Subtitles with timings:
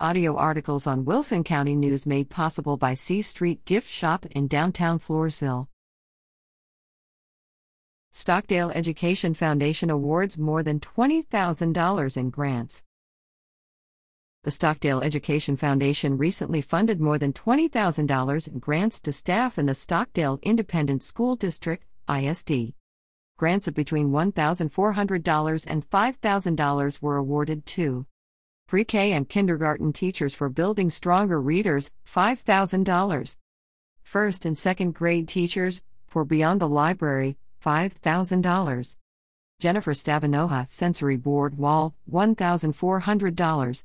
[0.00, 4.98] Audio articles on Wilson County News made possible by C Street Gift Shop in downtown
[4.98, 5.68] Floresville.
[8.10, 12.82] Stockdale Education Foundation awards more than $20,000 in grants.
[14.42, 19.74] The Stockdale Education Foundation recently funded more than $20,000 in grants to staff in the
[19.74, 22.74] Stockdale Independent School District, ISD.
[23.38, 28.06] Grants of between $1,400 and $5,000 were awarded to
[28.66, 33.36] Pre K and kindergarten teachers for building stronger readers, $5,000.
[34.02, 38.96] First and second grade teachers for Beyond the Library, $5,000.
[39.60, 43.84] Jennifer Stavinoha, Sensory Board Wall, $1,400.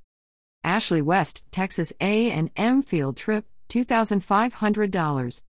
[0.63, 5.41] Ashley West, Texas A and M Field Trip, $2,500.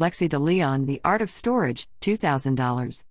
[0.00, 3.04] Lexi DeLeon, The Art of Storage, $2,000.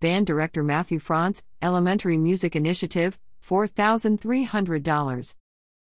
[0.00, 5.34] Band Director Matthew Frontz, Elementary Music Initiative, $4,300.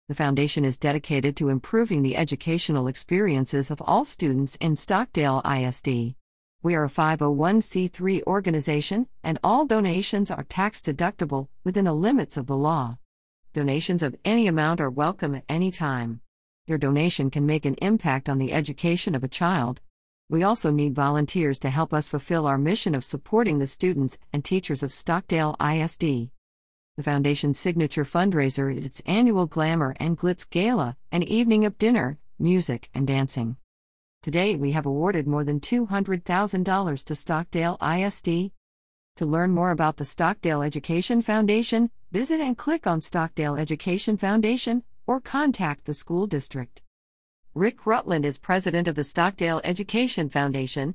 [0.09, 6.17] The foundation is dedicated to improving the educational experiences of all students in Stockdale ISD.
[6.63, 12.47] We are a 501c3 organization, and all donations are tax deductible within the limits of
[12.47, 12.99] the law.
[13.53, 16.21] Donations of any amount are welcome at any time.
[16.67, 19.81] Your donation can make an impact on the education of a child.
[20.29, 24.45] We also need volunteers to help us fulfill our mission of supporting the students and
[24.45, 26.31] teachers of Stockdale ISD.
[26.99, 32.19] The Foundation's signature fundraiser is its annual Glamour and Glitz Gala, an evening of dinner,
[32.39, 33.57] music, and dancing.
[34.23, 38.53] Today, we have awarded more than $200,000 to Stockdale ISD.
[39.17, 44.83] To learn more about the Stockdale Education Foundation, visit and click on Stockdale Education Foundation
[45.07, 46.83] or contact the school district.
[47.55, 50.95] Rick Rutland is president of the Stockdale Education Foundation,